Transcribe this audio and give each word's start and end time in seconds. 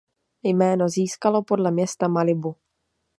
Jméno 0.43 0.89
získalo 0.89 1.43
podle 1.43 1.71
města 1.71 2.07
Malibu. 2.07 2.55